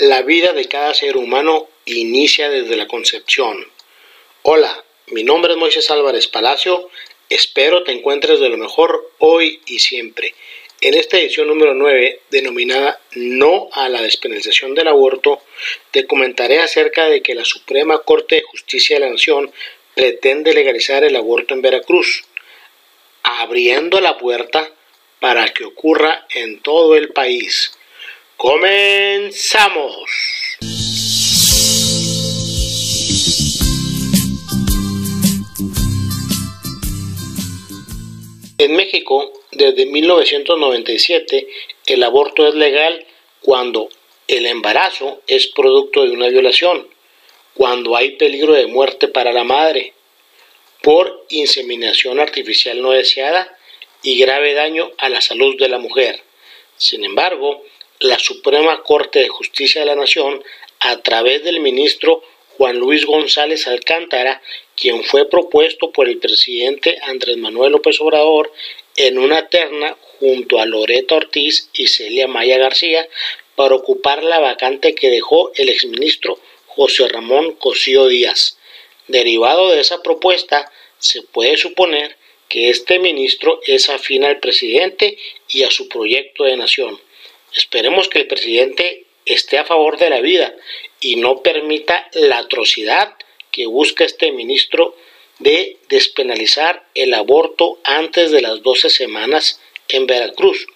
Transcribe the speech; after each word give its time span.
La 0.00 0.20
vida 0.20 0.52
de 0.52 0.68
cada 0.68 0.92
ser 0.92 1.16
humano 1.16 1.70
inicia 1.86 2.50
desde 2.50 2.76
la 2.76 2.86
concepción. 2.86 3.66
Hola, 4.42 4.84
mi 5.06 5.24
nombre 5.24 5.52
es 5.52 5.58
Moisés 5.58 5.90
Álvarez 5.90 6.28
Palacio. 6.28 6.90
Espero 7.30 7.82
te 7.82 7.92
encuentres 7.92 8.38
de 8.38 8.50
lo 8.50 8.58
mejor 8.58 9.10
hoy 9.20 9.62
y 9.64 9.78
siempre. 9.78 10.34
En 10.82 10.92
esta 10.92 11.16
edición 11.16 11.48
número 11.48 11.72
9, 11.72 12.20
denominada 12.28 13.00
No 13.14 13.70
a 13.72 13.88
la 13.88 14.02
despenalización 14.02 14.74
del 14.74 14.88
aborto, 14.88 15.40
te 15.92 16.06
comentaré 16.06 16.60
acerca 16.60 17.08
de 17.08 17.22
que 17.22 17.34
la 17.34 17.46
Suprema 17.46 18.00
Corte 18.00 18.34
de 18.34 18.42
Justicia 18.42 18.96
de 18.96 19.06
la 19.06 19.12
Nación 19.12 19.50
pretende 19.94 20.52
legalizar 20.52 21.04
el 21.04 21.16
aborto 21.16 21.54
en 21.54 21.62
Veracruz, 21.62 22.24
abriendo 23.22 24.02
la 24.02 24.18
puerta 24.18 24.70
para 25.20 25.48
que 25.54 25.64
ocurra 25.64 26.26
en 26.34 26.60
todo 26.60 26.96
el 26.96 27.14
país. 27.14 27.72
Comenzamos. 28.36 29.94
En 38.58 38.76
México, 38.76 39.32
desde 39.52 39.86
1997, 39.86 41.48
el 41.86 42.02
aborto 42.02 42.46
es 42.46 42.54
legal 42.54 43.06
cuando 43.40 43.88
el 44.28 44.44
embarazo 44.44 45.22
es 45.26 45.46
producto 45.46 46.04
de 46.04 46.10
una 46.10 46.28
violación, 46.28 46.88
cuando 47.54 47.96
hay 47.96 48.16
peligro 48.16 48.52
de 48.52 48.66
muerte 48.66 49.08
para 49.08 49.32
la 49.32 49.44
madre, 49.44 49.94
por 50.82 51.24
inseminación 51.30 52.20
artificial 52.20 52.82
no 52.82 52.90
deseada 52.90 53.56
y 54.02 54.18
grave 54.18 54.52
daño 54.52 54.90
a 54.98 55.08
la 55.08 55.22
salud 55.22 55.58
de 55.58 55.68
la 55.70 55.78
mujer. 55.78 56.22
Sin 56.76 57.02
embargo, 57.04 57.64
la 58.00 58.18
Suprema 58.18 58.82
Corte 58.82 59.20
de 59.20 59.28
Justicia 59.28 59.80
de 59.80 59.86
la 59.86 59.94
Nación, 59.94 60.42
a 60.80 61.00
través 61.02 61.42
del 61.44 61.60
ministro 61.60 62.22
Juan 62.56 62.78
Luis 62.78 63.04
González 63.06 63.66
Alcántara, 63.66 64.42
quien 64.76 65.04
fue 65.04 65.28
propuesto 65.28 65.90
por 65.90 66.08
el 66.08 66.18
presidente 66.18 66.98
Andrés 67.02 67.36
Manuel 67.36 67.72
López 67.72 68.00
Obrador 68.00 68.52
en 68.96 69.18
una 69.18 69.48
terna 69.48 69.96
junto 70.18 70.58
a 70.58 70.66
Loreto 70.66 71.16
Ortiz 71.16 71.68
y 71.74 71.88
Celia 71.88 72.26
Maya 72.26 72.58
García 72.58 73.08
para 73.54 73.74
ocupar 73.74 74.22
la 74.22 74.38
vacante 74.38 74.94
que 74.94 75.10
dejó 75.10 75.52
el 75.54 75.68
exministro 75.68 76.38
José 76.66 77.08
Ramón 77.08 77.52
Cosío 77.52 78.06
Díaz. 78.08 78.58
Derivado 79.08 79.70
de 79.70 79.80
esa 79.80 80.02
propuesta, 80.02 80.70
se 80.98 81.22
puede 81.22 81.56
suponer 81.56 82.16
que 82.48 82.70
este 82.70 82.98
ministro 82.98 83.60
es 83.66 83.88
afín 83.88 84.24
al 84.24 84.40
presidente 84.40 85.18
y 85.48 85.62
a 85.62 85.70
su 85.70 85.88
proyecto 85.88 86.44
de 86.44 86.56
nación. 86.56 87.00
Esperemos 87.56 88.10
que 88.10 88.18
el 88.18 88.26
presidente 88.26 89.06
esté 89.24 89.56
a 89.56 89.64
favor 89.64 89.96
de 89.96 90.10
la 90.10 90.20
vida 90.20 90.54
y 91.00 91.16
no 91.16 91.42
permita 91.42 92.06
la 92.12 92.38
atrocidad 92.38 93.14
que 93.50 93.64
busca 93.64 94.04
este 94.04 94.30
ministro 94.30 94.94
de 95.38 95.78
despenalizar 95.88 96.86
el 96.94 97.14
aborto 97.14 97.78
antes 97.82 98.30
de 98.30 98.42
las 98.42 98.62
12 98.62 98.90
semanas 98.90 99.58
en 99.88 100.06
Veracruz, 100.06 100.66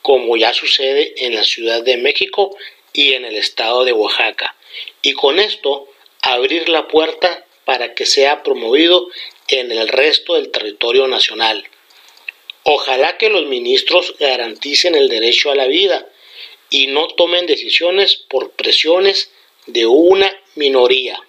como 0.00 0.36
ya 0.36 0.54
sucede 0.54 1.26
en 1.26 1.34
la 1.34 1.42
Ciudad 1.42 1.82
de 1.82 1.96
México 1.96 2.56
y 2.92 3.14
en 3.14 3.24
el 3.24 3.34
estado 3.34 3.84
de 3.84 3.92
Oaxaca. 3.92 4.56
Y 5.02 5.14
con 5.14 5.40
esto 5.40 5.88
abrir 6.22 6.68
la 6.68 6.86
puerta 6.86 7.44
para 7.64 7.94
que 7.94 8.06
sea 8.06 8.44
promovido 8.44 9.08
en 9.48 9.72
el 9.72 9.88
resto 9.88 10.34
del 10.34 10.52
territorio 10.52 11.08
nacional. 11.08 11.64
Ojalá 12.62 13.18
que 13.18 13.28
los 13.28 13.46
ministros 13.46 14.14
garanticen 14.20 14.94
el 14.94 15.08
derecho 15.08 15.50
a 15.50 15.56
la 15.56 15.66
vida 15.66 16.06
y 16.70 16.88
no 16.88 17.08
tomen 17.08 17.46
decisiones 17.46 18.16
por 18.16 18.50
presiones 18.50 19.30
de 19.66 19.86
una 19.86 20.34
minoría. 20.54 21.20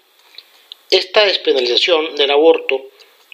Esta 0.89 1.25
despenalización 1.25 2.15
del 2.15 2.31
aborto 2.31 2.89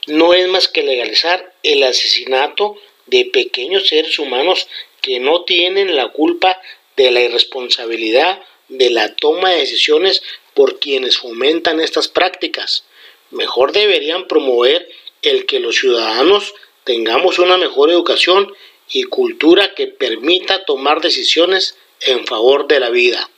no 0.08 0.34
es 0.34 0.48
más 0.48 0.68
que 0.68 0.84
legalizar 0.84 1.54
el 1.64 1.84
asesinato 1.84 2.78
de 3.06 3.26
pequeños 3.26 3.88
seres 3.88 4.20
humanos 4.20 4.68
que 5.02 5.20
no 5.20 5.44
tienen 5.44 5.96
la 5.96 6.10
culpa 6.10 6.60
de 6.96 7.12
la 7.12 7.22
irresponsabilidad 7.22 8.42
de 8.68 8.90
la 8.90 9.16
toma 9.16 9.52
de 9.52 9.60
decisiones 9.60 10.24
por 10.54 10.80
quienes 10.80 11.18
fomentan 11.18 11.80
estas 11.80 12.08
prácticas. 12.08 12.86
Mejor 13.32 13.72
deberían 13.72 14.28
promover 14.28 14.90
el 15.22 15.46
que 15.46 15.60
los 15.60 15.76
ciudadanos 15.76 16.54
tengamos 16.84 17.40
una 17.40 17.58
mejor 17.58 17.90
educación 17.90 18.54
y 18.92 19.04
cultura 19.04 19.74
que 19.74 19.88
permita 19.88 20.66
tomar 20.66 21.02
decisiones 21.02 21.78
en 22.02 22.26
favor 22.26 22.68
de 22.68 22.80
la 22.80 22.90
vida. 22.90 23.30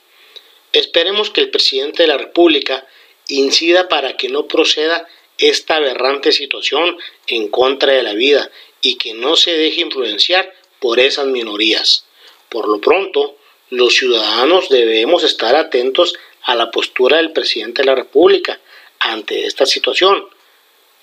Esperemos 0.72 1.30
que 1.30 1.40
el 1.40 1.50
presidente 1.50 2.02
de 2.02 2.08
la 2.08 2.18
República 2.18 2.86
incida 3.28 3.88
para 3.88 4.16
que 4.16 4.28
no 4.28 4.46
proceda 4.46 5.06
esta 5.38 5.76
aberrante 5.76 6.32
situación 6.32 6.96
en 7.26 7.48
contra 7.48 7.92
de 7.92 8.02
la 8.02 8.14
vida 8.14 8.50
y 8.80 8.96
que 8.96 9.14
no 9.14 9.36
se 9.36 9.52
deje 9.52 9.82
influenciar 9.82 10.52
por 10.80 10.98
esas 10.98 11.26
minorías. 11.26 12.04
Por 12.48 12.68
lo 12.68 12.80
pronto, 12.80 13.36
los 13.70 13.94
ciudadanos 13.94 14.68
debemos 14.68 15.22
estar 15.24 15.54
atentos 15.56 16.14
a 16.42 16.54
la 16.54 16.70
postura 16.70 17.18
del 17.18 17.32
presidente 17.32 17.82
de 17.82 17.86
la 17.86 17.94
República 17.94 18.58
ante 18.98 19.46
esta 19.46 19.66
situación, 19.66 20.26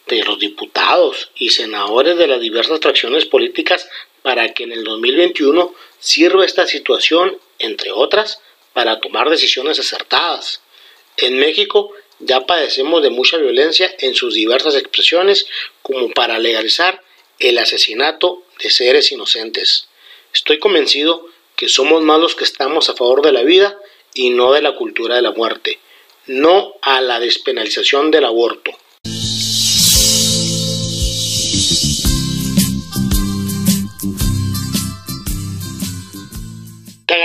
de 0.08 0.24
los 0.24 0.40
diputados 0.40 1.32
y 1.36 1.50
senadores 1.50 2.18
de 2.18 2.28
las 2.28 2.40
diversas 2.40 2.80
fracciones 2.80 3.26
políticas 3.26 3.90
para 4.22 4.54
que 4.54 4.64
en 4.64 4.72
el 4.72 4.84
2021 4.84 5.74
sirva 6.00 6.46
esta 6.46 6.68
situación 6.68 7.38
entre 7.60 7.92
otras, 7.92 8.40
para 8.74 9.00
tomar 9.00 9.30
decisiones 9.30 9.80
acertadas. 9.80 10.62
En 11.18 11.40
México 11.40 11.92
ya 12.20 12.46
padecemos 12.46 13.02
de 13.02 13.10
mucha 13.10 13.38
violencia 13.38 13.94
en 14.00 14.14
sus 14.14 14.34
diversas 14.34 14.76
expresiones 14.76 15.48
como 15.82 16.10
para 16.12 16.40
legalizar 16.40 17.02
el 17.40 17.58
asesinato 17.58 18.44
de 18.62 18.70
seres 18.70 19.12
inocentes. 19.12 19.88
Estoy 20.34 20.60
convencido 20.60 21.28
que 21.56 21.70
somos 21.70 22.02
más 22.02 22.20
los 22.20 22.36
que 22.36 22.44
estamos 22.44 22.90
a 22.90 22.96
favor 22.96 23.22
de 23.22 23.32
la 23.32 23.44
vida 23.44 23.78
y 24.14 24.30
no 24.30 24.54
de 24.54 24.62
la 24.62 24.76
cultura 24.76 25.16
de 25.16 25.22
la 25.22 25.32
muerte, 25.32 25.80
no 26.28 26.74
a 26.82 27.02
la 27.02 27.20
despenalización 27.20 28.12
del 28.12 28.26
aborto. 28.26 28.72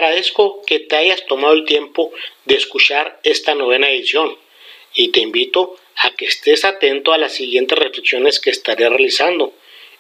Agradezco 0.01 0.63
que 0.67 0.81
te 0.81 0.97
hayas 0.97 1.27
tomado 1.27 1.53
el 1.53 1.67
tiempo 1.67 2.11
de 2.47 2.55
escuchar 2.55 3.21
esta 3.23 3.55
novena 3.55 3.91
edición 3.91 4.35
y 4.95 5.09
te 5.09 5.21
invito 5.21 5.77
a 5.95 6.11
que 6.11 6.25
estés 6.25 6.65
atento 6.65 7.13
a 7.13 7.19
las 7.19 7.35
siguientes 7.35 7.79
reflexiones 7.79 8.41
que 8.41 8.49
estaré 8.49 8.89
realizando 8.89 9.53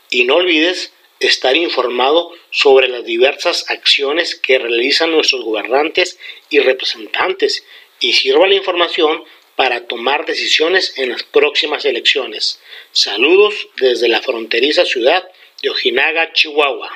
y 0.08 0.24
no 0.24 0.36
olvides 0.36 0.94
estar 1.20 1.54
informado 1.54 2.32
sobre 2.50 2.88
las 2.88 3.04
diversas 3.04 3.66
acciones 3.68 4.34
que 4.34 4.58
realizan 4.58 5.10
nuestros 5.10 5.44
gobernantes 5.44 6.18
y 6.48 6.60
representantes 6.60 7.66
y 8.00 8.14
sirva 8.14 8.48
la 8.48 8.54
información 8.54 9.22
para 9.54 9.86
tomar 9.86 10.24
decisiones 10.24 10.94
en 10.96 11.10
las 11.10 11.24
próximas 11.24 11.84
elecciones. 11.84 12.58
Saludos 12.92 13.68
desde 13.76 14.08
la 14.08 14.22
fronteriza 14.22 14.86
ciudad 14.86 15.22
de 15.62 15.68
Ojinaga, 15.68 16.32
Chihuahua. 16.32 16.90